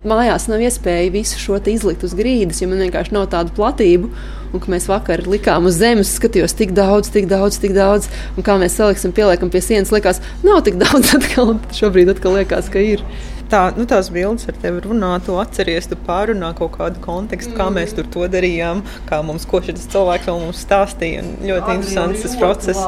Mājās 0.00 0.46
nav 0.48 0.62
iespēja 0.64 1.10
visu 1.12 1.36
šo 1.36 1.58
izlikt 1.68 2.06
uz 2.06 2.14
grīdas, 2.16 2.62
jo 2.62 2.70
man 2.70 2.78
vienkārši 2.80 3.12
nav 3.12 3.26
tādu 3.34 3.52
platību. 3.52 4.08
Un 4.56 4.62
mēs 4.72 4.86
vakar 4.88 5.20
likām 5.28 5.66
uz 5.68 5.76
zemes, 5.76 6.14
skatījos 6.16 6.56
tik 6.56 6.72
daudz, 6.72 7.10
tik 7.12 7.26
daudz, 7.28 7.58
tik 7.60 7.74
daudz. 7.76 8.08
Un 8.32 8.46
kā 8.46 8.54
mēs 8.56 8.78
saliksim, 8.80 9.12
pieliekam 9.12 9.52
pie 9.52 9.60
sienas, 9.60 9.92
likās, 9.92 10.22
nav 10.40 10.62
tik 10.64 10.80
daudz. 10.80 11.12
Atkal, 11.18 11.52
šobrīd 11.76 12.14
atkal 12.14 12.38
liekas, 12.38 12.72
ka 12.72 12.80
ir 12.80 13.04
tā, 13.50 13.60
nu, 13.76 13.86
tās 13.90 14.10
bildes 14.12 14.48
ar 14.50 14.56
tevi 14.62 14.82
runā, 14.84 15.12
tu 15.24 15.36
atceries, 15.40 15.88
tu 15.90 15.98
pārunā 16.06 16.52
kaut 16.58 16.76
kādu 16.78 17.02
kontekstu, 17.04 17.54
kā 17.58 17.68
mēs 17.74 17.94
tur 17.96 18.08
to 18.12 18.26
darījām, 18.30 18.82
kā 19.08 19.20
mums 19.26 19.46
ko 19.50 19.62
šis 19.64 19.88
cilvēks 19.92 20.28
vēl 20.30 20.40
mums 20.44 20.62
stāstīja. 20.64 21.24
Ļoti 21.44 21.76
interesants 21.78 22.24
tas 22.24 22.36
process. 22.40 22.80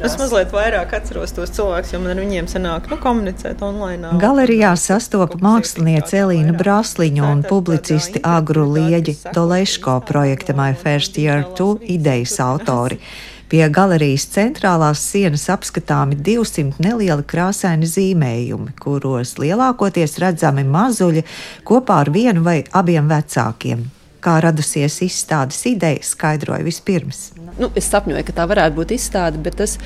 Es 0.00 0.16
mazliet 0.20 0.54
vairāk 0.54 0.96
atceros 1.00 1.34
tos 1.36 1.52
cilvēkus, 1.56 1.94
jo 1.94 2.02
man 2.02 2.14
ar 2.14 2.22
viņiem 2.22 2.50
sanāk 2.50 2.90
nu, 2.92 3.00
komunicēt 3.02 3.62
online. 3.66 4.14
Galerijā 4.22 4.72
sastopa 4.80 5.40
māksliniece 5.42 6.22
Elīna 6.24 6.56
Brasliņa 6.56 7.30
un 7.30 7.44
publicisti 7.46 8.22
Agru 8.26 8.66
Lieģi 8.74 9.18
Doleško 9.36 10.00
projekta 10.08 10.56
My 10.56 10.76
First 10.76 11.20
Year 11.20 11.46
2 11.58 11.90
idejas 11.96 12.38
autori. 12.50 13.00
Pie 13.46 13.62
galerijas 13.70 14.24
centrālās 14.34 14.98
sienas 15.06 15.44
apskatāmi 15.54 16.16
200 16.18 16.82
nelieli 16.82 17.22
krāsaini 17.30 17.86
zīmējumi, 17.86 18.72
kuros 18.82 19.36
lielākoties 19.38 20.18
redzami 20.18 20.64
mazuļi 20.66 21.22
kopā 21.68 22.00
ar 22.02 22.10
vienu 22.10 22.42
vai 22.42 22.56
abiem 22.74 23.06
vecākiem. 23.06 23.84
Kā 24.18 24.40
radusies 24.42 24.98
izstādes 25.06 25.60
ideja, 25.70 26.02
skaidroja 26.02 26.66
vispirms. 26.66 27.20
Nu, 27.60 27.70
es 27.78 27.86
sapņoju, 27.92 28.24
ka 28.26 28.34
tā 28.34 28.48
varētu 28.50 28.80
būt 28.80 28.96
izstāde, 28.98 29.38
bet 29.38 29.60
tas 29.62 29.76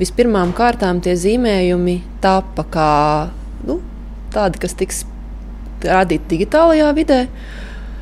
vispirmām 0.00 0.56
kārtām 0.56 1.04
tie 1.04 1.12
zīmējumi 1.20 1.98
tapa 2.24 2.64
kā 2.72 2.92
nu, 3.68 3.82
tādi, 4.32 4.64
kas 4.64 4.78
tiks 4.80 5.04
rādīti 5.84 6.38
digitālajā 6.38 6.88
vidē. 6.96 7.26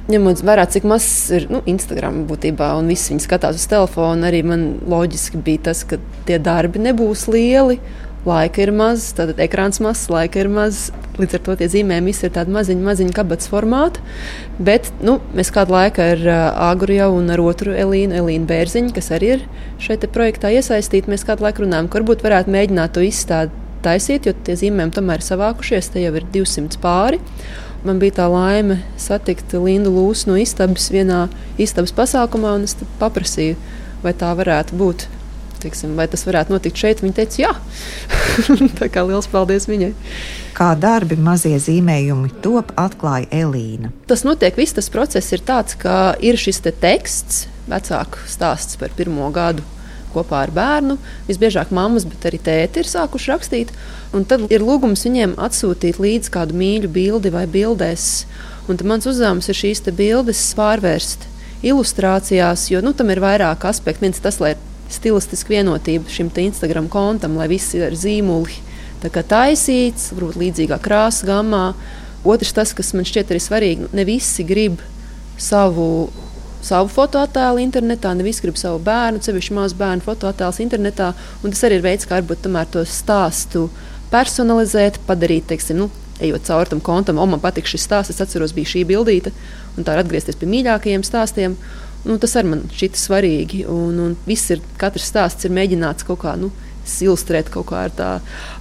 Ņemot 0.09 0.41
vērā, 0.41 0.63
cik 0.73 0.87
mazs 0.89 1.29
ir 1.37 1.45
nu, 1.53 1.59
Instagram 1.69 2.23
būtībā, 2.31 2.71
un 2.81 2.87
viss 2.89 3.11
viņi 3.11 3.27
skatās 3.27 3.59
uz 3.61 3.67
telefonu, 3.69 4.25
arī 4.25 4.41
man 4.47 4.63
loģiski 4.89 5.41
bija 5.45 5.67
tas, 5.67 5.83
ka 5.85 5.99
tie 6.25 6.39
darbi 6.41 6.81
nebūs 6.81 7.27
lieli. 7.29 7.77
Laika 8.25 8.61
ir 8.65 8.73
maz, 8.75 9.05
tad 9.17 9.39
ekrāns 9.41 9.79
mazs, 9.85 10.09
laika 10.13 10.41
ir 10.41 10.49
maz. 10.53 10.89
Līdz 11.21 11.37
ar 11.37 11.45
to 11.45 11.59
tie 11.61 11.69
zīmējumi 11.75 12.17
ir 12.17 12.33
tādi 12.35 12.57
maziņi, 12.57 12.85
maziņi 12.89 13.15
kabatas 13.21 13.53
formāti. 13.53 14.03
Bet 14.59 14.89
nu, 15.05 15.19
mēs 15.37 15.53
kādu 15.55 15.77
laiku 15.77 16.03
ar 16.07 16.25
uh, 16.25 16.41
Agru 16.71 16.97
jau 16.97 17.13
un 17.21 17.29
ar 17.35 17.45
otru 17.45 17.77
Elīnu, 17.77 18.17
Elīnu 18.23 18.49
Bērziņu, 18.49 18.97
kas 18.97 19.13
arī 19.13 19.35
ir 19.37 19.47
šeit 19.85 20.09
projektā 20.15 20.51
iesaistīta, 20.57 21.13
mēs 21.13 21.29
kādu 21.29 21.47
laiku 21.47 21.67
runājam, 21.67 21.89
ka 21.89 22.01
varbūt 22.01 22.25
varētu 22.25 22.57
mēģināt 22.57 22.97
to 22.97 23.05
izstādīt 23.05 23.65
taisīt, 23.85 24.27
jo 24.27 24.35
tie 24.45 24.57
zīmējumi 24.59 24.95
tomēr 24.95 25.23
ir 25.23 25.27
savākušies. 25.27 25.93
Te 25.95 26.03
jau 26.03 26.15
ir 26.19 26.27
200 26.35 26.81
pāri. 26.83 27.21
Man 27.87 28.01
bija 28.03 28.17
tā 28.17 28.27
laime 28.31 28.81
satikt 28.99 29.55
Lindu 29.55 29.93
Lūsu 29.95 30.33
no 30.33 30.39
istabas 30.41 30.89
vienā 30.91 31.29
istabas 31.63 31.95
pasākumā, 31.95 32.57
un 32.59 32.67
es 32.67 32.75
paprasīju, 32.99 33.55
vai 34.03 34.15
tā 34.19 34.33
varētu 34.39 34.79
būt. 34.79 35.07
Teiksim, 35.63 35.95
vai 35.99 36.07
tas 36.11 36.23
varētu 36.27 36.55
notikt 36.55 36.79
šeit? 36.79 37.01
Viņa 37.03 37.17
teica, 37.17 37.41
jā, 37.43 37.53
tā 38.79 38.91
kā 38.95 39.03
liels 39.07 39.31
paldies 39.31 39.67
viņai. 39.71 39.93
Kā 40.59 40.73
darbi, 40.79 41.19
mazie 41.23 41.57
zīmējumi 41.63 42.31
top, 42.43 42.71
atklāja 42.79 43.31
Elīna. 43.45 43.91
Tas 44.11 44.23
notiek, 44.27 44.59
viss 44.59 44.75
tas 44.75 44.91
process 44.91 45.35
ir 45.35 45.43
tāds, 45.47 45.79
ka 45.79 46.15
ir 46.23 46.39
šis 46.39 46.63
te 46.67 46.75
teksts, 46.75 47.47
vecāku 47.71 48.23
stāsts 48.31 48.79
par 48.79 48.95
pirmo 48.99 49.31
gadu 49.35 49.67
kopā 50.15 50.43
ar 50.47 50.53
bērnu. 50.55 50.99
Visbiežāk 51.29 51.73
mammas, 51.75 52.07
bet 52.09 52.27
arī 52.31 52.41
tēti 52.43 52.83
ir 52.83 52.91
sākuši 52.91 53.33
rakstīt. 53.33 53.73
Un 54.17 54.25
tad 54.29 54.47
ir 54.53 54.65
lūgums 54.65 55.05
viņiem 55.07 55.37
atsūtīt 55.41 56.01
līdzi 56.03 56.33
kādu 56.35 56.57
mīļu 56.59 56.93
bildi 56.93 57.33
vai 57.35 57.47
bildēs. 57.51 58.25
Un 58.69 58.81
mans 58.89 59.09
uzdevums 59.09 59.49
ir 59.49 59.57
šīs 59.57 59.85
bildes 59.97 60.41
pārvērst 60.59 61.29
ilustrācijās, 61.65 62.69
jo 62.71 62.83
nu, 62.85 62.93
tam 62.95 63.11
ir 63.11 63.23
vairāk 63.23 63.65
aspektu. 63.69 64.07
Viens 64.07 64.21
tas, 64.23 64.39
lai 64.43 64.55
stilistiski 64.93 65.57
vienotība 65.57 66.11
šim 66.13 66.31
Instagram 66.37 66.89
kontam, 66.89 67.37
lai 67.37 67.49
viss 67.49 67.75
ir 67.77 67.97
zīmuli 67.97 68.61
taisīts, 69.03 70.13
varbūt 70.15 70.39
līdzīgā 70.41 70.79
krāsa 70.83 71.27
gammā. 71.27 71.75
Otrs, 72.27 72.53
tas, 72.53 72.73
kas 72.75 72.93
man 72.95 73.07
šķiet 73.07 73.31
arī 73.31 73.41
svarīgi, 73.41 73.91
ne 73.95 74.05
visi 74.05 74.45
grib 74.45 74.81
savu 75.39 76.11
savu 76.65 76.91
fotoattēlu 76.93 77.63
internetā, 77.63 78.13
nevis 78.19 78.41
grib 78.43 78.59
savu 78.61 78.81
bērnu, 78.85 79.23
sevišķi 79.25 79.57
mazu 79.57 79.79
bērnu 79.79 80.05
fotoattēlus 80.05 80.61
internetā. 80.65 81.13
Tas 81.45 81.65
arī 81.69 81.79
ir 81.79 81.87
veids, 81.87 82.09
kā 82.09 82.19
varbūt 82.19 82.49
to 82.73 82.85
stāstu 82.89 83.69
personalizēt, 84.13 85.01
padarīt, 85.07 85.49
teiksim, 85.51 85.85
nu, 85.85 85.91
ejot 86.21 86.47
cauri 86.49 86.73
tam 86.73 86.81
kontam, 86.81 87.19
o, 87.19 87.27
man 87.27 87.43
patīk 87.43 87.69
šis 87.69 87.85
stāsts, 87.87 88.15
es 88.15 88.23
atceros, 88.25 88.55
bija 88.57 88.73
šī 88.73 88.85
bildīte, 88.89 89.33
un 89.77 89.87
tā 89.87 89.95
ir 89.95 90.03
atgriezties 90.03 90.39
pie 90.39 90.49
mīļākajiem 90.51 91.05
stāstiem. 91.07 91.59
Nu, 92.07 92.17
tas 92.23 92.37
arī 92.39 92.53
man 92.55 92.65
šķita 92.73 92.99
svarīgi. 92.99 93.65
Un, 93.69 93.99
un 94.01 94.17
viss 94.27 94.53
ir, 94.55 94.63
katrs 94.81 95.09
stāsts 95.11 95.47
ir 95.47 95.55
mēģināts 95.55 96.07
kaut 96.09 96.23
kā. 96.23 96.37
Nu, 96.39 96.53
ilustrēt 97.05 97.51
kaut 97.53 97.69
kā 97.71 97.85
ar, 97.87 97.95
tā, 97.95 98.11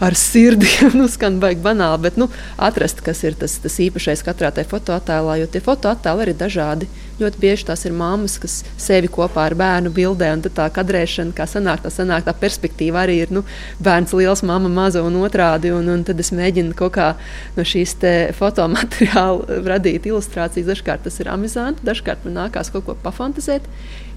ar 0.03 0.17
sirdi. 0.17 0.69
nu, 0.99 1.07
skan 1.11 1.39
baigi 1.43 1.63
banāli, 1.63 2.03
bet 2.07 2.19
nu, 2.19 2.29
atrast, 2.57 3.01
kas 3.05 3.23
ir 3.27 3.37
tas, 3.39 3.57
tas 3.63 3.79
īpašais 3.83 4.23
katrā 4.25 4.51
tajā 4.53 4.69
fotoattēlā, 4.71 5.39
jo 5.41 5.51
tie 5.51 5.63
fotoattēli 5.63 6.25
arī 6.25 6.35
ir 6.35 6.41
dažādi. 6.41 6.89
Ļoti 7.17 7.39
bieži 7.41 7.65
tās 7.65 7.81
ir 7.87 7.95
mammas, 7.97 8.35
kas 8.37 8.59
sevi 8.77 9.09
kopā 9.09 9.47
ar 9.49 9.55
bērnu 9.57 9.89
bildē, 9.93 10.29
un 10.35 10.43
tā 10.45 10.67
kadrēšana, 10.73 11.33
kā 11.37 11.47
sanāk, 11.49 11.81
tā 11.81 11.89
sanāk, 11.93 12.27
tā 12.27 12.33
perspektīva 12.37 13.01
arī 13.07 13.15
ir 13.23 13.33
nu, 13.33 13.41
bērns 13.81 14.13
liels, 14.13 14.43
mamma 14.45 14.69
maza 14.69 15.01
un 15.01 15.17
otrādi. 15.23 15.73
Un, 15.73 15.89
un 15.89 16.05
tad 16.05 16.21
es 16.21 16.29
mēģinu 16.35 16.77
kaut 16.77 16.93
kā 16.99 17.11
no 17.57 17.65
šīs 17.65 17.97
fotomateriāla 18.37 19.61
radīt 19.65 20.05
ilustrācijas. 20.11 20.69
Dažkārt 20.69 21.07
tas 21.07 21.17
ir 21.23 21.31
amizanti, 21.33 21.85
dažkārt 21.87 22.27
man 22.27 22.43
nākās 22.43 22.69
kaut 22.73 22.85
ko 22.85 22.97
pafantazēt. 23.01 23.65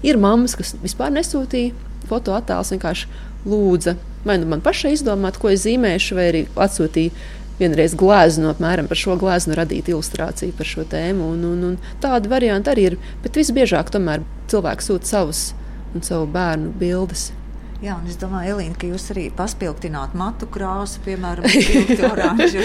Ir 0.05 0.21
mammas, 0.21 0.53
kas 0.57 0.75
vispār 0.81 1.13
nesūtīja 1.17 1.89
fotoattēlus, 2.11 2.75
vienkārši 2.75 3.11
lūdza 3.47 3.97
vai 4.23 4.37
nu 4.37 4.45
man 4.45 4.61
pašai 4.61 4.95
izdomāt, 4.95 5.39
ko 5.41 5.51
es 5.51 5.65
zīmēšu, 5.65 6.17
vai 6.17 6.27
arī 6.31 6.43
atsūtīja 6.53 7.13
vienreiz 7.61 7.93
gleznu, 7.97 8.49
apmēram 8.51 8.87
par 8.89 8.97
šo 8.97 9.17
gleznu 9.21 9.57
radīt 9.57 9.91
ilustrāciju 9.91 10.55
par 10.57 10.69
šo 10.69 10.85
tēmu. 10.89 11.31
Un, 11.35 11.43
un, 11.51 11.65
un 11.71 11.99
tādi 12.03 12.31
varianti 12.31 12.73
arī 12.73 12.87
ir. 12.91 12.97
Bet 13.25 13.37
visbiežāk 13.37 13.91
tomēr 13.93 14.25
cilvēki 14.51 14.87
sūta 14.87 15.13
savus 15.13 15.43
un 15.95 16.05
savu 16.05 16.29
bērnu 16.33 16.73
bildes. 16.81 17.29
Jā, 17.81 17.95
un 17.97 18.05
es 18.05 18.17
domāju, 18.21 18.51
Elīna, 18.53 18.75
ka 18.77 18.85
jūs 18.85 19.07
arī 19.09 19.23
paspildināt 19.33 20.11
matu 20.13 20.45
krāsu, 20.53 20.99
piemēram, 21.01 21.47
oranžu. 22.11 22.61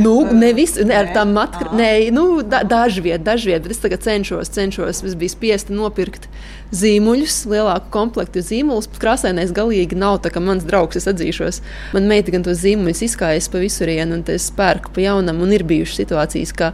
nu, 0.00 0.14
nevis 0.32 0.78
ne, 0.80 0.94
ar 1.02 1.10
tām 1.12 1.34
matu 1.36 1.60
krāsām. 1.60 1.76
Nē, 1.76 1.90
nu, 2.16 2.24
da, 2.40 2.62
dažviet, 2.64 3.20
dažviet, 3.26 3.60
bet 3.66 3.74
es 3.74 3.82
tagad 3.82 4.00
cenšos, 4.06 4.48
cenšos, 4.54 5.02
es 5.04 5.16
biju 5.20 5.34
spiesta 5.34 5.76
nopirkt 5.76 6.30
zīmuļus, 6.72 7.42
lielāku 7.52 7.92
komplektu 7.92 8.40
zīmolus. 8.40 8.88
Krāsainais 9.02 9.52
galīgi 9.52 9.98
nav 10.00 10.22
tā, 10.24 10.32
ka 10.32 10.40
mans 10.40 10.64
draugs, 10.64 10.96
es 10.96 11.10
atzīšos, 11.12 11.60
man 11.92 12.08
meita 12.08 12.32
gan 12.32 12.46
tos 12.48 12.62
zīmuļus 12.64 13.04
izkājas 13.10 13.50
pa 13.52 13.60
visurienu, 13.60 14.16
un 14.16 14.24
es 14.32 14.48
pērku 14.56 14.96
pa 14.96 15.04
jaunam, 15.04 15.44
un 15.44 15.52
ir 15.52 15.66
bijušas 15.68 16.00
situācijas, 16.06 16.56
ka 16.56 16.72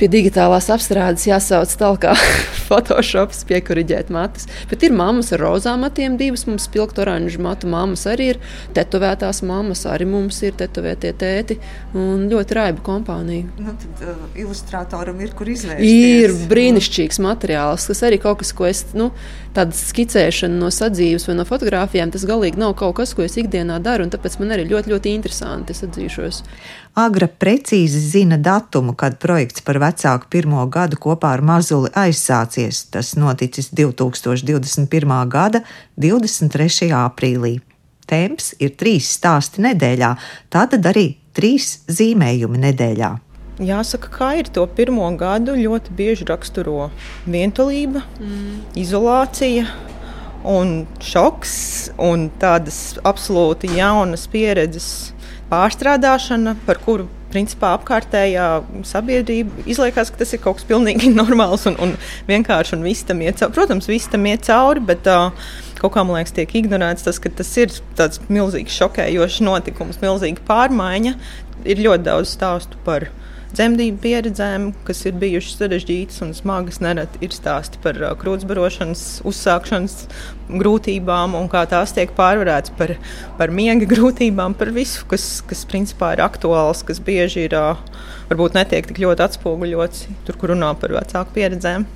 pie 0.00 0.08
digitālās 0.08 0.70
apstrādes 0.72 1.26
jāsauc 1.28 1.72
tālāk, 1.80 2.06
kā 2.06 2.14
Photoshops, 2.70 3.42
piekuriģēt 3.48 4.12
matus. 4.14 4.46
Bet 4.70 4.84
ir 4.86 4.94
mammas 4.96 5.32
ar 5.34 5.42
rozām 5.44 5.84
matiem, 5.84 6.16
divas 6.20 6.46
mums 6.48 6.68
spilgti 6.68 7.02
oranžu 7.04 7.42
matu 7.44 7.68
mammas 7.70 8.06
arī 8.08 8.30
ir. 8.34 8.40
Tetovētās 8.76 9.42
mammas 9.46 9.84
arī 9.90 10.06
mums 10.08 10.38
ir 10.46 10.56
tetovētie 10.60 11.12
tēti 11.20 11.58
un 11.98 12.28
ļoti 12.30 12.56
raiba 12.56 12.84
kompānija. 12.86 13.48
Nu, 13.58 13.74
tad 13.82 14.04
uh, 14.06 14.24
ilustrātoram 14.38 15.20
ir 15.24 15.34
kur 15.36 15.50
izvēlēties. 15.50 16.24
Ir 16.24 16.36
brīnišķīgs 16.50 17.20
materiāls, 17.26 17.88
kas 17.90 18.04
arī 18.06 18.20
kaut 18.22 18.40
kas, 18.44 18.54
ko 18.56 18.68
es, 18.70 18.84
nu, 18.96 19.10
tāda 19.56 19.74
skicēšana 19.74 20.60
no 20.60 20.70
sadzīves 20.74 21.26
vai 21.28 21.36
no 21.40 21.46
fotografijām, 21.48 22.12
tas 22.14 22.26
galīgi 22.28 22.60
nav 22.60 22.76
kaut 22.78 23.00
kas, 23.00 23.16
ko 23.18 23.26
es 23.26 23.36
ikdienā 23.40 23.80
daru, 23.82 24.06
un 24.06 24.14
tāpēc 24.14 24.38
man 24.40 24.54
arī 24.54 24.68
ļoti, 24.70 24.94
ļoti 24.94 25.14
interesanti, 25.18 25.74
es 25.74 25.82
atzīšos. 25.86 26.44
Agra 26.98 27.28
precīzi 27.30 28.00
zina 28.02 28.38
datumu, 28.38 28.96
kad 28.98 29.18
projekts 29.22 29.62
par 29.66 29.78
vecāku 29.82 29.89
pirmo 30.30 30.66
gadu 30.66 30.96
kopā 30.96 31.34
ar 31.36 31.42
mazuli 31.42 31.90
aizsācies. 31.94 32.90
Tas 32.90 33.16
noticis 33.16 33.70
2021. 33.72 35.28
gada 35.28 35.62
23. 35.96 36.90
aprīlī. 36.92 37.60
Temps 38.06 38.54
ir 38.58 38.74
trīs 38.74 39.06
stāsti 39.16 39.62
nedēļā, 39.62 40.16
tātad 40.50 40.86
arī 40.86 41.16
trīs 41.32 41.84
zīmējumi 41.86 42.58
nedēļā. 42.58 43.10
Jāsaka, 43.60 44.08
kā 44.08 44.30
ir 44.40 44.48
to 44.48 44.64
pirmo 44.66 45.06
gadu, 45.20 45.52
ļoti 45.52 45.92
bieži 45.92 46.24
raksturo 46.24 46.90
vientulība, 47.28 48.02
mm. 48.18 48.74
izolācija 48.80 49.66
un 50.48 50.86
šoks, 51.04 51.54
un 52.00 52.30
tādas 52.40 52.96
absolūti 53.04 53.68
jaunas 53.76 54.24
pieredzes 54.32 55.12
pārstrādāšana, 55.50 56.56
par 56.66 56.80
kuru 56.84 57.08
principā 57.30 57.74
apkārtējā 57.76 58.46
sabiedrība 58.86 59.64
izliekas, 59.70 60.10
ka 60.10 60.22
tas 60.22 60.34
ir 60.34 60.42
kaut 60.42 60.58
kas 60.58 60.68
pilnīgi 60.68 61.12
normāls 61.20 61.66
un, 61.70 61.78
un 61.82 61.94
vienkārši 62.30 62.76
un 62.76 62.86
viss 62.86 63.06
tam 63.06 63.22
iet 63.24 63.40
cauri. 63.40 63.56
Protams, 63.58 63.90
viss 63.90 64.10
tam 64.10 64.26
iet 64.30 64.46
cauri, 64.48 64.82
bet 64.90 65.06
uh, 65.10 65.30
kaut 65.80 65.94
kā 65.94 66.04
man 66.04 66.18
liekas, 66.18 66.34
tiek 66.36 66.56
ignorēts 66.62 67.06
tas, 67.06 67.20
ka 67.22 67.32
tas 67.40 67.50
ir 67.60 67.72
tāds 67.98 68.22
milzīgs 68.28 68.76
šokējošs 68.82 69.40
notikums, 69.46 70.00
milzīga 70.02 70.44
pārmaiņa. 70.48 71.16
Ir 71.68 71.82
ļoti 71.84 72.06
daudz 72.06 72.34
stāstu 72.34 72.78
par 72.86 73.10
dzemdību 73.56 73.98
pieredzēm, 74.02 74.66
kas 74.86 75.02
ir 75.08 75.16
bijušas 75.20 75.58
sarežģītas 75.60 76.22
un 76.24 76.34
smagas. 76.36 76.80
Nereti 76.84 77.20
ir 77.24 77.34
stāsti 77.34 77.80
par 77.84 77.98
uh, 78.00 78.12
krūtsbarošanas, 78.20 79.04
uzsākšanas 79.28 79.96
grūtībām 80.50 81.36
un 81.38 81.50
kā 81.52 81.64
tās 81.70 81.94
tiek 81.96 82.12
pārvarētas 82.16 82.74
par, 82.78 82.96
par 83.38 83.54
miega 83.54 83.88
grūtībām, 83.90 84.56
par 84.58 84.72
visu, 84.76 85.06
kas, 85.10 85.28
kas 85.46 85.64
principā 85.70 86.14
ir 86.16 86.24
aktuāls, 86.26 86.84
kas 86.86 87.02
bieži 87.04 87.46
ir 87.48 87.56
uh, 87.58 87.80
varbūt 88.30 88.58
netiek 88.58 88.86
tik 88.90 89.02
ļoti 89.02 89.26
atspoguļots 89.26 90.06
tur, 90.26 90.38
kur 90.40 90.54
runā 90.54 90.74
par 90.80 90.94
vecāku 91.00 91.38
pieredzēm. 91.38 91.88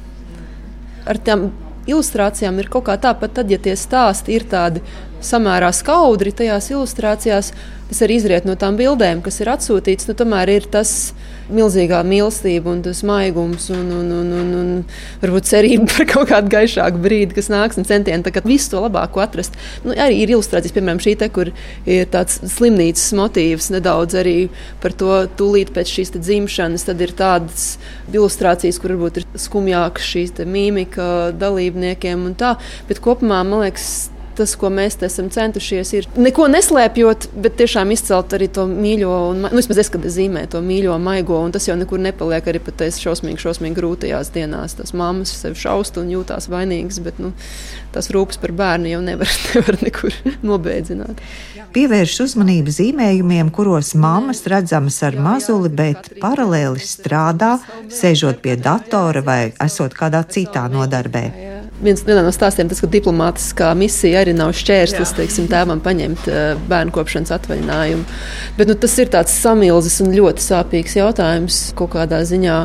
Ar 1.04 1.20
tām 1.20 1.50
ilustrācijām 1.90 2.58
ir 2.62 2.70
kaut 2.72 2.86
kā 2.88 2.96
tāpat, 3.00 3.36
tad, 3.38 3.50
ja 3.52 3.60
tie 3.60 3.74
stāsti 3.78 4.38
ir 4.38 4.46
tādi 4.50 4.82
samērā 5.26 5.70
skaudri 5.74 6.32
tajās 6.36 6.70
ilustrācijās, 6.72 7.52
tas 7.88 8.02
arī 8.04 8.18
izriet 8.18 8.46
no 8.48 8.56
tām 8.58 8.78
bildēm, 8.78 9.20
kas 9.24 9.40
ir 9.42 9.50
atsūtītas. 9.52 10.08
Nu, 10.08 10.16
tomēr 10.18 10.50
ir 10.54 10.68
tas 10.72 11.12
milzīgā 11.52 12.00
mīlestība 12.08 12.70
un 12.72 12.80
tas 12.84 13.02
maigums 13.04 13.68
un, 13.74 13.90
un, 13.92 14.12
un, 14.16 14.30
un, 14.38 14.52
un 14.60 14.70
varbūt 15.20 15.48
cerība 15.50 15.88
par 15.92 16.08
kaut 16.08 16.30
kādu 16.30 16.52
gaišāku 16.54 17.02
brīdi, 17.04 17.36
kas 17.36 17.50
nāks 17.52 17.80
un 17.80 17.88
centieni 17.88 18.32
visu 18.48 18.72
to 18.72 18.84
labāko 18.86 19.22
atrast. 19.24 19.58
Nu, 19.84 19.92
arī 19.92 20.22
ir 20.22 20.34
ilustrācijas, 20.34 20.74
piemēram, 20.76 21.02
šī 21.04 21.16
te, 21.20 21.28
kur 21.34 21.52
ir 21.84 22.08
tāds 22.12 22.40
slimnīcas 22.56 23.12
motīvs 23.18 23.70
nedaudz 23.74 24.16
arī 24.20 24.36
par 24.82 24.96
to 24.96 25.20
tūlīt 25.38 25.74
pēc 25.76 25.92
šīs 25.98 26.14
dzimšanas. 26.16 26.88
Tad 26.88 27.04
ir 27.04 27.14
tādas 27.16 27.68
ilustrācijas, 28.12 28.80
kur 28.80 28.96
varbūt 28.96 29.20
ir 29.20 29.28
skumjākas 29.44 30.10
šīs 30.14 30.34
mīmika 30.48 31.06
dalībniekiem 31.38 32.26
un 32.30 32.34
tā. 32.38 32.56
Bet 32.88 33.02
kopumā 33.04 33.42
man 33.44 33.66
liekas, 33.66 34.08
tas, 34.38 34.54
ko 34.58 34.70
mēs 34.72 34.96
esam 35.06 35.28
centušies, 35.32 35.92
ir 35.98 36.08
neko 36.18 36.46
neslēpjot, 36.52 37.28
bet 37.44 37.56
tiešām 37.60 37.92
izcelt 37.94 38.34
arī 38.36 38.48
to 38.52 38.66
mīļo, 38.70 39.12
un, 39.30 39.44
nu, 39.46 39.52
vismaz 39.54 39.82
es, 39.84 39.90
kad 39.92 40.04
es 40.06 40.16
zīmēju 40.18 40.52
to 40.54 40.62
mīļo, 40.64 40.96
maigo, 41.02 41.38
un 41.44 41.54
tas 41.54 41.68
jau 41.68 41.76
nekur 41.78 42.02
nepaliek 42.02 42.50
arī 42.50 42.62
pat 42.64 42.80
tajās 42.82 43.00
šausmīgi, 43.02 43.40
šausmīgi 43.44 43.78
grūtajās 43.78 44.32
dienās. 44.34 44.76
Tas 44.78 44.94
mammas 44.96 45.34
sevi 45.38 45.58
šaust 45.60 45.98
un 46.00 46.12
jūtās 46.12 46.48
vainīgas, 46.52 47.00
bet 47.04 47.20
nu, 47.22 47.32
tas 47.94 48.10
rūpes 48.14 48.40
par 48.42 48.54
bērnu 48.56 48.92
jau 48.94 49.02
nevar, 49.04 49.30
nevar 49.54 49.80
nekur 49.84 50.18
nobēdzināt. 50.46 51.22
Pievērš 51.74 52.20
uzmanību 52.28 52.70
zīmējumiem, 52.74 53.50
kuros 53.54 53.94
mammas 53.98 54.44
redzamas 54.50 55.00
ar 55.06 55.18
mazuli, 55.18 55.72
bet 55.74 56.12
paralēli 56.22 56.82
strādā, 56.82 57.56
sēžot 57.90 58.38
pie 58.44 58.54
datora 58.60 59.24
vai 59.26 59.40
esot 59.64 59.96
kādā 59.98 60.22
citā 60.30 60.68
nodarbē. 60.70 61.53
Viens 61.82 62.04
no 62.06 62.30
stāstiem 62.30 62.68
tas, 62.70 62.78
ka 62.78 62.86
diplomātiskā 62.86 63.72
misija 63.74 64.20
arī 64.22 64.34
nav 64.36 64.52
šķērslis 64.54 65.14
teiksim, 65.18 65.48
tēvam 65.50 65.80
paņemt 65.82 66.28
eh, 66.30 66.42
bērnu 66.70 66.94
kopšanas 66.94 67.34
atvaļinājumu. 67.34 68.04
Bet 68.58 68.70
nu, 68.70 68.76
tas 68.78 68.94
ir 69.02 69.10
tāds 69.10 69.34
samilzis 69.42 69.98
un 70.04 70.14
ļoti 70.14 70.44
sāpīgs 70.44 70.94
jautājums 71.00 71.64
kaut 71.78 71.96
kādā 71.96 72.22
ziņā 72.28 72.60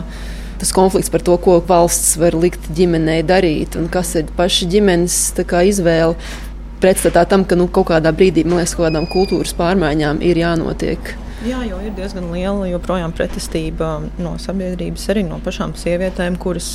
tas 0.60 0.74
konflikts 0.76 1.10
par 1.10 1.24
to, 1.26 1.38
ko 1.42 1.58
valsts 1.66 2.18
var 2.20 2.36
likt 2.36 2.70
ģimenei 2.76 3.24
darīt 3.26 3.80
un 3.80 3.88
kas 3.92 4.14
ir 4.20 4.30
paša 4.38 4.68
ģimenes 4.74 5.18
kā, 5.48 5.64
izvēle. 5.72 6.20
Pretstatā 6.80 7.26
tam, 7.28 7.44
ka 7.48 7.58
nu, 7.60 7.68
kaut 7.68 7.90
kādā 7.90 8.12
brīdī, 8.16 8.46
man 8.48 8.62
liekas, 8.62 8.76
kaut 8.78 8.88
kādām 8.88 9.08
kultūras 9.12 9.56
pārmaiņām 9.58 10.22
ir 10.24 10.40
jānotiek. 10.40 11.12
Jā, 11.48 11.62
jo 11.64 11.78
ir 11.84 11.94
diezgan 11.96 12.26
liela 12.34 12.68
joprojām 12.68 13.14
pretestība 13.16 13.94
no 14.20 14.34
sabiedrības, 14.44 15.06
arī 15.12 15.24
no 15.28 15.38
pašām 15.44 15.72
sievietēm, 15.80 16.36
kuras 16.40 16.74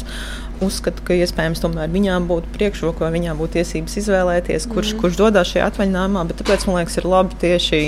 uzskata, 0.65 1.03
ka 1.07 1.17
iespējams 1.19 1.63
tomēr 1.63 1.91
viņām 1.93 2.29
būtu 2.31 2.53
priekšroka 2.55 3.07
vai 3.07 3.15
viņām 3.17 3.41
būtu 3.41 3.59
tiesības 3.59 3.97
izvēlēties, 4.03 4.69
kurš, 4.71 4.95
mm. 4.95 5.01
kurš 5.03 5.19
dodas 5.21 5.51
šajā 5.51 5.71
atvaļinājumā. 5.73 6.27
Bet 6.29 6.43
tāpēc 6.43 6.69
man 6.69 6.81
liekas, 6.81 6.99
ir 7.01 7.09
labi 7.11 7.41
tieši 7.43 7.81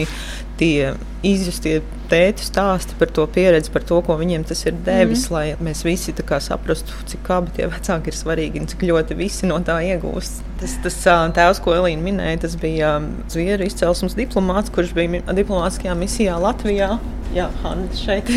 tie 0.57 0.95
izjustie 1.27 1.81
tēti 2.11 2.45
stāsti 2.47 2.97
par 3.01 3.11
to 3.13 3.25
pieredzi, 3.31 3.71
par 3.75 3.85
to, 3.87 3.99
ko 4.07 4.17
viņiem 4.19 4.45
tas 4.47 4.63
ir 4.69 4.77
devis, 4.87 5.27
mm. 5.27 5.35
lai 5.35 5.69
mēs 5.69 5.83
visi 5.87 6.15
saprastu, 6.47 6.95
cik 7.11 7.31
abi 7.35 7.55
tie 7.57 7.67
vecāki 7.71 8.13
ir 8.13 8.19
svarīgi 8.19 8.63
un 8.63 8.71
cik 8.71 8.87
ļoti 8.89 9.17
visi 9.19 9.51
no 9.51 9.59
tā 9.67 9.81
iegūst. 9.91 10.45
Tas, 10.61 10.77
tas 10.85 11.01
tēvs, 11.37 11.61
ko 11.65 11.75
Elīna 11.77 12.03
minēja, 12.03 12.45
tas 12.47 12.55
bija 12.61 12.99
Zviedru 13.33 13.67
izcelsmes 13.67 14.17
diplomāts, 14.17 14.73
kurš 14.73 14.95
bija 14.97 15.25
diplomātiskajā 15.37 15.97
misijā 15.99 16.39
Latvijā. 16.41 16.95
Jā, 17.37 17.51
Hanna 17.65 17.91
šeit. 17.99 18.31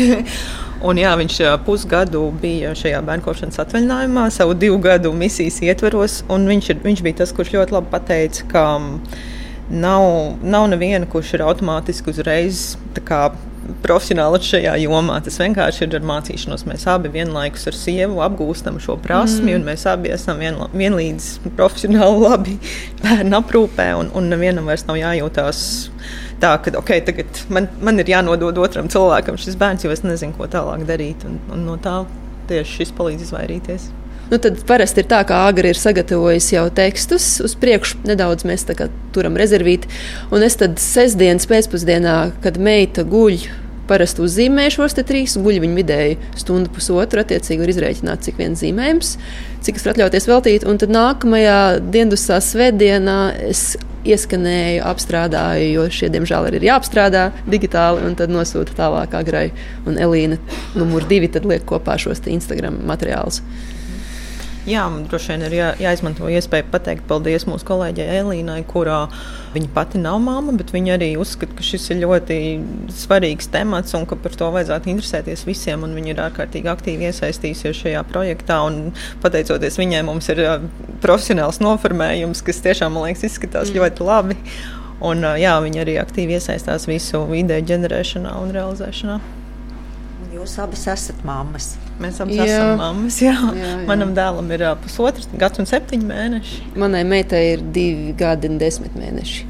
Un, 0.80 0.96
jā, 0.96 1.10
viņš 1.20 1.36
pusgadu 1.66 2.22
bija 2.40 2.72
šajā 2.78 3.02
bērnkopšanas 3.04 3.60
atvaļinājumā, 3.60 4.24
savu 4.32 4.54
divu 4.56 4.78
gadu 4.80 5.12
misijas 5.12 5.60
ietveros. 5.66 6.22
Viņš, 6.30 6.70
ir, 6.72 6.80
viņš 6.86 7.02
bija 7.04 7.20
tas, 7.20 7.34
kurš 7.36 7.52
ļoti 7.58 7.76
labi 7.76 7.92
pateica, 7.92 8.46
ka 8.48 8.64
nav, 9.70 10.06
nav 10.40 10.66
neviena, 10.72 11.04
kurš 11.10 11.34
ir 11.36 11.44
automātiski 11.44 12.14
uzreiz 12.14 12.78
profesionāli 13.84 14.40
šajā 14.44 14.72
jomā. 14.82 15.18
Tas 15.24 15.36
vienkārši 15.40 15.84
ir 15.84 15.98
ar 15.98 16.06
mācīšanos. 16.10 16.64
Mēs 16.68 16.86
abi 16.90 17.12
vienlaikus 17.12 17.68
ar 17.70 17.76
sievu 17.76 18.22
apgūstam 18.24 18.80
šo 18.82 18.96
prasmi, 19.04 19.52
mm. 19.52 19.60
un 19.60 19.68
mēs 19.68 19.86
abi 19.90 20.14
esam 20.14 20.40
vien, 20.42 20.58
vienlīdz 20.72 21.52
profesionāli 21.58 22.24
labi 22.24 22.56
bērnu 23.04 23.40
aprūpē, 23.42 23.92
un, 24.00 24.10
un 24.16 24.32
nevienam 24.32 24.70
vairs 24.70 24.86
nav 24.88 24.98
jājūtās 25.00 25.62
tā, 26.42 26.54
ka 26.64 26.74
okay, 26.80 27.04
tagad 27.04 27.44
man, 27.52 27.68
man 27.84 28.02
ir 28.02 28.10
jānodod 28.10 28.58
otram 28.62 28.90
cilvēkam 28.92 29.38
šis 29.40 29.58
bērns, 29.60 29.86
jo 29.86 29.94
es 29.94 30.04
nezinu, 30.06 30.36
ko 30.38 30.48
tālāk 30.50 30.84
darīt. 30.88 31.24
Un, 31.28 31.40
un 31.54 31.66
no 31.68 31.78
tā 31.80 32.02
tieši 32.50 32.80
šis 32.80 32.94
palīdz 32.98 33.28
izvairīties. 33.28 33.90
Nu, 34.30 34.38
tad 34.38 34.60
parasti 34.62 35.02
ir 35.02 35.08
tā, 35.10 35.24
ka 35.26 35.40
Agri 35.48 35.72
ir 35.72 35.78
sagatavojis 35.78 36.52
jau 36.52 36.68
tekstus. 36.74 37.24
Uz 37.42 37.56
priekšu 37.58 38.04
nedaudz 38.06 38.44
mēs 38.46 38.62
turam 39.14 39.38
rezervīti. 39.38 39.90
Un 40.30 40.46
es 40.46 40.54
tad 40.60 40.78
sestdienas 40.78 41.48
pēcpusdienā, 41.50 42.16
kad 42.44 42.60
meita 42.62 43.02
guļ 43.02 43.40
parasti 43.90 44.24
uzzīmē 44.24 44.68
šos 44.72 44.96
trīs, 45.02 45.36
guļ 45.40 45.60
viņa 45.64 45.78
vidēji 45.80 46.18
stundu, 46.38 46.72
pusotru. 46.74 47.24
Attiecīgi, 47.24 47.60
var 47.60 47.74
izrēķināt, 47.74 48.24
cik 48.26 48.40
viens 48.40 48.62
zīmējums, 48.62 49.14
cik 49.66 49.80
es 49.80 49.86
varu 49.86 49.96
atļauties 49.96 50.28
veltīt. 50.30 50.66
Un 50.70 50.80
tad 50.80 50.94
nākamajā 50.94 51.60
diendusā 51.92 52.40
svētdienā 52.44 53.20
es 53.50 53.74
ieskanēju, 54.08 54.84
apstrādāju, 54.88 55.66
jo 55.74 55.88
šie, 55.92 56.08
diemžēl, 56.14 56.48
ir 56.54 56.68
jāapstrādā 56.70 57.26
digitāli, 57.50 58.06
un 58.06 58.16
tad 58.16 58.32
nosūta 58.32 58.76
tālāk 58.78 59.16
agrai. 59.18 59.50
Un 59.88 60.00
Elīna 60.00 60.40
numur 60.78 61.04
divi 61.10 61.28
liek 61.44 61.66
kopā 61.68 61.98
šos 62.00 62.24
Instagram 62.30 62.80
materiālus. 62.88 63.42
Jā, 64.68 64.82
droši 65.08 65.32
vien 65.32 65.42
ir 65.46 65.54
jā, 65.56 65.68
jāizmanto 65.80 66.26
iespēja 66.28 66.66
pateikt 66.68 67.06
paldies 67.08 67.46
mūsu 67.48 67.64
kolēģei 67.64 68.18
Elīnai, 68.18 68.58
kurā 68.68 69.06
viņa 69.54 69.70
pati 69.72 70.00
nav 70.02 70.18
mamma, 70.20 70.52
bet 70.58 70.74
viņa 70.74 70.98
arī 70.98 71.08
uzskata, 71.16 71.56
ka 71.56 71.64
šis 71.64 71.88
ir 71.94 72.02
ļoti 72.02 72.36
svarīgs 72.92 73.48
temats 73.54 73.96
un 73.96 74.04
ka 74.10 74.18
par 74.20 74.36
to 74.36 74.50
vajadzētu 74.52 74.92
interesēties 74.92 75.46
visiem. 75.48 75.88
Viņa 75.96 76.12
ir 76.12 76.22
ārkārtīgi 76.26 76.68
aktīvi 76.68 77.08
iesaistījusies 77.08 77.80
šajā 77.80 78.04
projektā. 78.12 78.60
Pateicoties 79.24 79.80
viņai, 79.80 80.04
mums 80.04 80.28
ir 80.34 80.44
profesionāls 81.00 81.62
noformējums, 81.64 82.44
kas 82.44 82.60
tiešām 82.68 82.98
man 82.98 83.08
liekas 83.08 83.30
izskatās 83.30 83.72
mm. 83.72 83.80
ļoti 83.80 84.10
labi. 84.12 84.40
Un, 85.00 85.24
jā, 85.40 85.54
viņa 85.64 85.86
arī 85.86 85.96
aktīvi 86.02 86.36
iesaistās 86.36 86.84
visu 86.90 87.24
ideju 87.32 87.70
ģenerēšanā 87.72 88.36
un 88.42 88.52
realizēšanā. 88.52 89.22
Jūs 90.36 90.60
abas 90.60 90.84
esat 90.92 91.24
mammas. 91.24 91.78
Mēs 92.00 92.16
esam 92.16 92.80
mammas. 92.80 93.20
Jā. 93.20 93.36
Jā, 93.36 93.52
jā. 93.60 93.76
Manam 93.88 94.14
dēlam 94.16 94.48
ir 94.56 94.64
uh, 94.64 94.74
pusotrs 94.80 95.28
gads 95.40 95.60
un 95.60 95.68
septiņi 95.68 96.08
mēneši. 96.08 96.60
Manai 96.80 97.04
meitai 97.08 97.44
ir 97.54 97.64
divi 97.74 98.14
gadi 98.18 98.48
un 98.50 98.60
desmit 98.60 98.96
mēneši. 98.96 99.48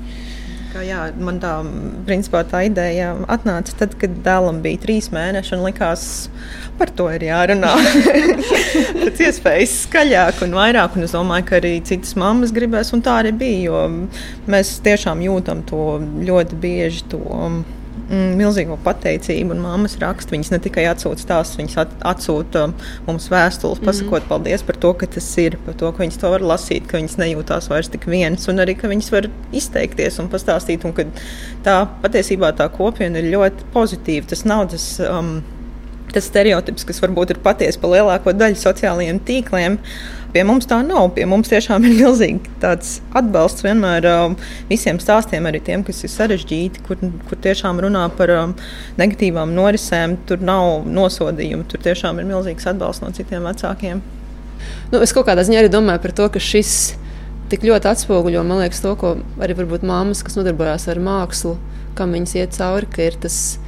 Kā, 0.70 0.84
jā, 0.86 1.00
man 1.18 1.40
tā, 1.42 1.56
principā, 2.06 2.44
tā 2.46 2.60
ideja 2.68 3.08
atnāca 3.30 3.74
tad, 3.80 3.96
kad 3.98 4.12
dēlam 4.22 4.60
bija 4.62 4.78
trīs 4.84 5.08
mēneši 5.10 5.56
un 5.56 5.64
likās, 5.64 6.04
par 6.78 6.92
to 6.94 7.08
ir 7.10 7.24
jārunā. 7.26 7.72
Pēc 9.00 9.24
iespējas 9.26 9.74
skaļāk 9.88 10.44
un 10.46 10.54
vairāk. 10.54 10.94
Un 10.94 11.08
es 11.08 11.16
domāju, 11.16 11.48
ka 11.48 11.58
arī 11.58 11.74
citas 11.86 12.14
mammas 12.18 12.54
gribēs, 12.54 12.92
un 12.94 13.02
tā 13.02 13.18
arī 13.24 13.34
bija. 13.40 13.82
Mēs 14.50 14.76
tiešām 14.86 15.26
jūtam 15.26 15.64
to 15.66 15.98
ļoti 16.30 16.62
bieži. 16.62 17.02
To, 17.10 17.24
mm, 17.50 17.79
milzīgo 18.10 18.76
pateicību. 18.84 19.54
Un 19.54 19.62
māmas 19.64 19.96
raksta, 20.00 20.34
viņas 20.34 20.52
ne 20.54 20.60
tikai 20.62 20.86
atsūta 20.90 21.24
stāstus, 21.24 21.60
viņas 21.60 21.76
at, 21.84 21.94
atsūta 22.12 22.66
mums 23.06 23.28
vēstules, 23.32 23.80
mhm. 23.80 23.86
pasakot 23.90 24.24
mm. 24.24 24.30
paldies 24.32 24.66
par 24.66 24.80
to, 24.82 24.92
ka 25.00 25.10
tas 25.16 25.28
ir, 25.42 25.58
par 25.66 25.78
to, 25.80 25.92
ka 25.94 26.04
viņas 26.04 26.20
to 26.22 26.32
var 26.34 26.46
lasīt, 26.52 26.88
ka 26.90 26.98
viņas 26.98 27.18
nejūtās 27.20 27.70
vairs 27.72 27.92
tik 27.92 28.08
viens, 28.10 28.48
un 28.50 28.64
arī, 28.64 28.76
ka 28.78 28.90
viņas 28.90 29.12
var 29.14 29.30
izteikties 29.56 30.20
un 30.22 30.30
pastāstīt. 30.32 30.86
Un 30.88 31.14
tā 31.66 31.78
patiesībā 32.02 32.52
tā 32.58 32.70
kopiena 32.74 33.22
ir 33.22 33.32
ļoti 33.36 33.72
pozitīva. 33.74 34.30
Tas 34.30 34.46
nav 34.48 34.68
tas. 34.74 34.92
Um, 35.04 35.40
Tas 36.10 36.26
stereotips, 36.26 36.86
kas 36.88 36.98
varbūt 37.02 37.34
ir 37.34 37.42
patiesa 37.44 37.78
par 37.82 37.92
lielāko 37.94 38.34
daļu 38.34 38.58
sociālajiem 38.58 39.20
tīkliem, 39.26 39.78
Pie 40.30 40.44
mums 40.46 40.68
tā 40.70 40.78
nav. 40.86 41.08
Pie 41.16 41.24
mums 41.26 41.50
tiešām 41.50 41.84
ir 41.88 41.96
milzīgi 42.02 42.52
tāds 42.62 42.98
atbalsts 43.18 43.64
vienmēr 43.66 44.06
um, 44.12 44.36
visiem 44.70 45.00
stāstiem, 45.02 45.46
arī 45.50 45.58
tiem, 45.66 45.82
kas 45.86 46.04
ir 46.06 46.12
sarežģīti, 46.12 46.84
kur, 46.86 47.00
kur 47.26 47.40
tiešām 47.42 47.82
runā 47.82 48.06
par 48.14 48.30
um, 48.36 48.54
negatīvām 49.00 49.54
norisēm. 49.56 50.20
Tur 50.30 50.44
nav 50.46 50.86
nosodījumu, 50.86 51.66
tur 51.70 51.82
tiešām 51.82 52.22
ir 52.22 52.28
milzīgs 52.30 52.68
atbalsts 52.70 53.02
no 53.02 53.10
citiem 53.16 53.46
vecākiem. 53.50 54.04
Nu, 54.92 55.00
es 55.00 55.14
kaut 55.16 55.26
kādā 55.26 55.42
ziņā 55.46 55.64
arī 55.64 55.72
domāju 55.72 56.04
par 56.04 56.14
to, 56.14 56.28
ka 56.30 56.42
šis 56.42 56.74
tik 57.50 57.64
ļoti 57.66 57.90
atspoguļo 57.90 58.44
liekas, 58.52 58.84
to, 58.84 58.94
ko 59.00 59.16
arī 59.42 59.56
māmas, 59.82 60.22
kas 60.22 60.38
nodarbojās 60.38 60.86
ar 60.92 61.02
mākslu, 61.02 61.56
kam 61.98 62.14
viņas 62.14 62.36
iet 62.38 62.54
cauri, 62.54 62.86
ka 62.86 63.02
ir 63.08 63.18
tas 63.18 63.58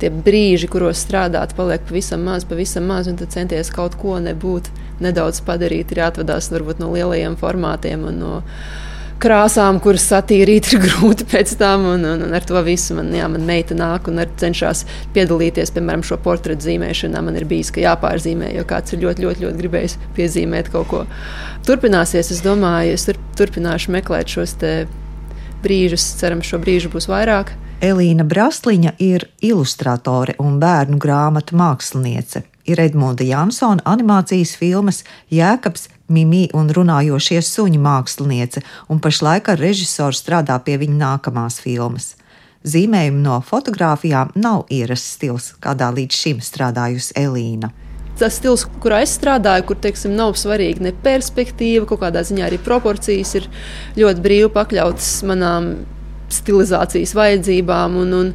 tie 0.00 0.10
brīži, 0.12 0.68
kuros 0.70 1.00
strādāt, 1.04 1.54
paliek 1.56 1.84
pavisam 1.88 2.24
maz, 2.26 2.44
pavisam 2.48 2.88
maz, 2.90 3.08
un 3.10 3.20
tad 3.20 3.32
centies 3.34 3.72
kaut 3.74 3.96
ko 4.00 4.18
nebūt, 4.22 4.68
nedaudz 5.04 5.42
padarīt, 5.46 5.92
ir 5.92 6.04
jāatvadās 6.04 6.50
varbūt 6.52 6.82
no 6.82 6.92
lielajiem 6.94 7.38
formātiem 7.40 8.04
un 8.10 8.20
no 8.20 8.34
krāsām, 9.22 9.78
kuras 9.80 10.04
satīrīt 10.10 10.68
ir 10.72 10.82
grūti 10.86 11.26
pēc 11.30 11.54
tam. 11.60 11.86
Un, 11.94 12.04
un, 12.04 12.24
un 12.26 12.36
ar 12.36 12.44
to 12.46 12.60
visu 12.66 12.96
man, 12.98 13.10
jā, 13.16 13.28
man 13.32 13.46
meita 13.48 13.76
nāk 13.76 14.10
un 14.10 14.20
cenšas 14.40 14.84
piedalīties, 15.16 15.72
piemēram, 15.76 16.04
šo 16.06 16.20
portretu 16.22 16.68
zīmēšanā. 16.68 17.22
Man 17.24 17.38
ir 17.40 17.48
bijis, 17.48 17.72
ka 17.74 17.84
jāpārzīmē, 17.84 18.52
jo 18.56 18.66
kāds 18.68 18.92
ir 18.92 19.04
ļoti, 19.06 19.26
ļoti, 19.26 19.46
ļoti 19.46 19.62
gribējis 19.62 19.98
piezīmēt 20.18 20.70
kaut 20.74 20.90
ko. 20.92 21.04
Turpināsies, 21.66 22.32
es 22.34 22.44
domāju, 22.44 22.96
es 22.96 23.08
tur, 23.08 23.20
turpināšu 23.40 23.94
meklēt 23.96 24.36
šos 24.36 24.56
brīžus. 25.64 26.12
Cerams, 26.20 26.48
šo 26.50 26.60
brīžu 26.62 26.92
būs 26.92 27.08
vairāk. 27.10 27.56
Elīna 27.84 28.24
Brasliņa 28.24 28.94
ir 29.04 29.26
ilustratore 29.44 30.32
un 30.40 30.54
bērnu 30.56 30.96
grāmatu 30.96 31.58
māksliniece. 31.60 32.40
Ir 32.64 32.80
Edmunda 32.80 33.24
Jansona 33.26 33.84
animācijas 33.84 34.54
filmas 34.56 35.02
Jēkabs, 35.30 35.90
Mimī 36.08 36.46
un 36.56 36.70
runājošie 36.72 37.42
suņi 37.44 37.80
māksliniece, 37.82 38.62
un 38.88 39.02
pašlaik 39.02 39.50
ar 39.52 39.60
režisoru 39.60 40.16
strādā 40.16 40.56
pie 40.64 40.78
viņa 40.80 40.96
nākamās 41.02 41.58
filmas. 41.60 42.14
Zīmējumi 42.64 43.20
no 43.22 43.42
fotografijām 43.44 44.32
nav 44.34 44.64
ierasts 44.72 45.18
stils, 45.18 45.50
kādā 45.60 45.90
līdz 45.92 46.22
šim 46.22 46.40
strādājusi 46.40 47.12
Elīna 47.20 47.74
tas 48.16 48.38
stils, 48.38 48.62
kurā 48.80 49.02
es 49.04 49.12
strādāju, 49.12 49.66
kur 49.68 49.76
teiksim, 49.76 50.14
nav 50.16 50.38
svarīga 50.40 50.86
ne 50.86 50.92
perspektīva, 51.04 51.84
kaut 51.84 52.00
kādā 52.00 52.22
ziņā 52.24 52.46
arī 52.46 52.56
proporcijas 52.64 53.34
ir 53.36 53.50
ļoti 54.00 54.24
brīvi 54.24 54.48
pakļautas 54.54 55.10
manām 55.28 55.66
stilizācijas 56.46 57.18
vajadzībām. 57.18 58.00
Un, 58.06 58.16
un, 58.22 58.34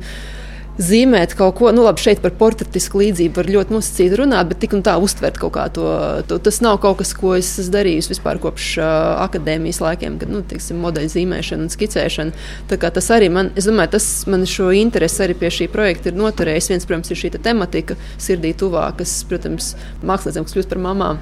zīmēt 0.81 1.33
kaut 1.37 1.57
ko, 1.59 1.69
nu, 1.75 1.83
labi, 1.85 2.01
šeit 2.01 2.21
par 2.23 2.33
portretisku 2.39 3.01
līdzību 3.01 3.37
var 3.37 3.49
ļoti 3.53 3.75
nosacīti 3.75 4.17
runāt, 4.17 4.47
bet 4.49 4.61
tik 4.63 4.75
un 4.77 4.83
tā 4.85 4.95
uztvert 5.03 5.37
kaut 5.41 5.53
kā 5.57 5.65
to. 5.73 5.85
to 6.29 6.37
tas 6.41 6.61
nav 6.63 6.79
kaut 6.81 7.01
kas, 7.01 7.11
ko 7.17 7.33
es 7.37 7.49
esmu 7.59 7.75
darījis 7.75 8.09
vispār 8.13 8.39
kopš 8.41 8.69
uh, 8.79 8.87
akadēmijas 9.25 9.81
laikiem, 9.83 10.17
kad, 10.21 10.31
nu, 10.31 10.41
tiksim, 10.47 10.79
modeļu 10.81 11.11
zīmēšana 11.13 11.67
un 11.67 11.73
skicēšana. 11.73 12.45
Tā 12.71 12.79
kā 12.81 12.91
tas 12.95 13.11
arī 13.13 13.29
man, 13.33 13.51
es 13.59 13.67
domāju, 13.69 13.93
tas 13.97 14.07
man 14.31 14.47
šo 14.49 14.71
interesi 14.75 15.25
arī 15.25 15.37
pie 15.43 15.51
šī 15.59 15.67
projekta 15.73 16.11
ir 16.11 16.19
noturējis. 16.19 16.71
Viens, 16.73 16.87
protams, 16.87 17.11
ir 17.11 17.19
šī 17.19 17.33
tematika 17.37 17.99
sirdī 18.15 18.55
tuvāk, 18.57 19.01
kas, 19.03 19.19
protams, 19.29 19.73
māksliniecēm 20.07 20.49
kļūst 20.49 20.71
par 20.71 20.81
mamām 20.81 21.21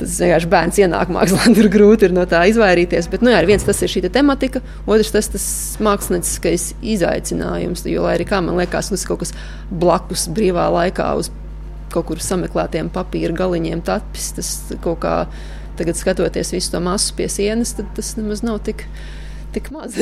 tas 0.00 0.18
vienkārši 0.22 0.50
bērns 0.52 0.80
ienāk 0.82 1.10
mākslā, 1.14 1.48
tur 1.56 1.70
grūti 1.72 2.08
ir 2.08 2.14
no 2.16 2.26
tā 2.28 2.44
izvairīties. 2.50 3.10
Bet, 3.12 3.24
nu, 3.24 3.32
jā, 3.34 3.40
viens 3.48 3.66
tas 3.66 3.82
ir 3.82 3.92
šī 3.92 4.04
te 4.06 4.12
tematika, 4.18 4.62
otrs 4.84 5.14
tas 5.14 5.30
ir 5.32 5.86
mākslinieckais 5.86 6.70
izaicinājums. 6.94 7.86
Jo, 7.90 8.06
lai 8.06 8.16
arī 8.18 8.28
kā 8.28 8.40
man 8.44 8.60
liekas, 8.60 8.92
tas 8.92 9.06
kaut 9.08 9.24
kas 9.24 9.34
blakus 9.70 10.28
brīvā 10.32 10.68
laikā 10.78 11.10
uz 11.20 11.32
kaut 11.92 12.08
kur 12.10 12.20
sameklētiem 12.20 12.90
papīra 12.92 13.36
galiņiem 13.36 13.84
tapis, 13.86 14.32
tas 14.36 14.56
kaut 14.84 15.00
kā 15.04 15.18
tagad 15.78 15.98
skatoties 15.98 16.50
visu 16.54 16.72
to 16.72 16.80
masu 16.82 17.14
pie 17.16 17.28
sienas, 17.32 17.76
tad 17.78 17.88
tas 17.96 18.14
nemaz 18.18 18.42
nav 18.44 18.62
tik 18.66 18.86
tik 18.86 18.88
maz. 19.74 19.96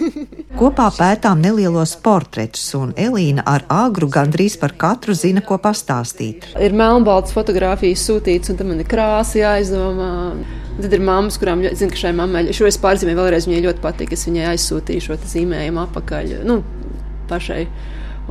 Kopā 0.60 0.88
pētām 0.94 1.42
nelielos 1.44 1.94
portretus, 2.04 2.66
un 2.78 2.92
Elīna 3.00 3.44
ar 3.46 3.64
agru 3.72 4.08
gandrīz 4.12 4.56
par 4.60 4.76
katru 4.80 5.16
zina, 5.18 5.42
ko 5.44 5.58
pastāstīt. 5.62 6.48
Ir 6.62 6.76
melnbalts 6.76 7.34
fotografijas 7.36 8.04
sūtīts, 8.08 8.52
un 8.52 8.60
tam 8.60 8.72
man 8.72 8.82
ir 8.82 8.88
krāsa 8.90 9.40
jāizdomā. 9.40 10.12
Tad 10.78 10.94
ir 10.96 11.04
mammas, 11.06 11.38
kurām 11.38 11.62
zina, 11.66 11.90
ka 11.92 12.00
šai 12.00 12.14
mammai 12.18 12.48
šo 12.56 12.66
es 12.70 12.80
pārzīmēju 12.82 13.20
vēlreiz. 13.20 13.48
Viņai 13.50 13.66
ļoti 13.68 13.84
patīk, 13.84 14.14
es 14.16 14.24
viņai 14.26 14.48
aizsūtīju 14.54 15.04
šo 15.08 15.18
zīmējumu 15.34 15.84
apakaļ. 15.84 16.38
Nu, 16.48 16.62
pašai. 17.30 17.66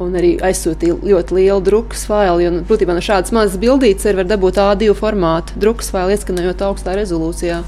Un 0.03 0.15
arī 0.17 0.33
aizsūtīja 0.41 0.97
ļoti 1.05 1.35
lielu 1.37 1.61
drukas 1.61 2.07
failu. 2.09 2.49
Nu, 2.49 2.63
būtībā 2.65 2.95
no 2.97 3.03
šādas 3.03 3.33
mazas 3.35 3.59
bildītes 3.61 4.07
var 4.17 4.25
dabūt 4.25 4.57
A2 4.57 4.95
formātu 4.97 5.59
drukas 5.61 5.91
failu, 5.93 6.15
ieskanējot 6.15 6.65
augstā 6.65 6.97
rezolūcijā. 6.97 7.61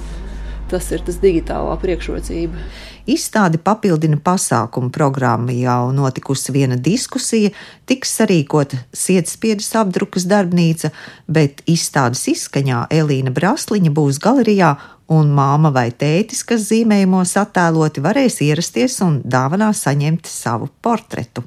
Tas 0.71 0.89
ir 0.95 1.03
tas 1.05 1.19
digitālā 1.21 1.75
priekšrocība. 1.83 2.65
Izstādi 3.05 3.59
papildina 3.61 4.17
pasākumu 4.17 4.89
programma, 4.89 5.53
jau 5.53 5.91
notikusi 5.93 6.55
viena 6.55 6.77
diskusija, 6.87 7.51
tiks 7.85 8.15
sarīkota 8.17 8.79
sietspiedas 8.97 9.69
apdrukas 9.77 10.25
darbnīca, 10.25 10.89
bet 11.29 11.61
izstādes 11.69 12.25
izskaņā 12.33 12.87
Elīna 12.89 13.33
Brasliņa 13.35 13.93
būs 13.93 14.17
galerijā, 14.25 14.73
un 15.13 15.29
māma 15.37 15.69
vai 15.69 15.91
tētis, 15.93 16.41
kas 16.49 16.65
zīmējumos 16.71 17.35
attēloti, 17.37 18.01
varēs 18.01 18.41
ierasties 18.41 18.97
un 19.05 19.19
dāvanā 19.21 19.69
saņemt 19.77 20.25
savu 20.25 20.71
portretu. 20.81 21.45